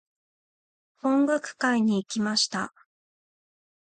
[1.03, 2.73] 音楽会に行きました。